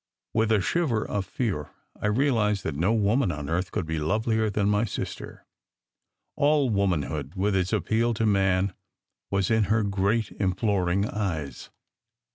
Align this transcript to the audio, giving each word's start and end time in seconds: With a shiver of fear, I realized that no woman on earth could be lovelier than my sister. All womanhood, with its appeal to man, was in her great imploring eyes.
With 0.33 0.51
a 0.51 0.61
shiver 0.61 1.07
of 1.07 1.27
fear, 1.27 1.69
I 2.01 2.07
realized 2.07 2.63
that 2.63 2.73
no 2.75 2.91
woman 2.91 3.31
on 3.31 3.51
earth 3.51 3.71
could 3.71 3.85
be 3.85 3.99
lovelier 3.99 4.49
than 4.49 4.67
my 4.67 4.83
sister. 4.83 5.45
All 6.35 6.71
womanhood, 6.71 7.35
with 7.35 7.55
its 7.55 7.71
appeal 7.71 8.15
to 8.15 8.25
man, 8.25 8.73
was 9.29 9.51
in 9.51 9.65
her 9.65 9.83
great 9.83 10.31
imploring 10.39 11.07
eyes. 11.07 11.69